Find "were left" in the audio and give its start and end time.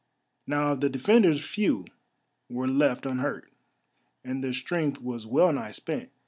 2.49-3.05